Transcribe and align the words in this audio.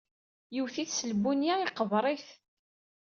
Yewwet-it 0.55 0.91
s 0.97 0.99
lbunya 1.11 1.55
iqebeṛ-it! 1.61 2.27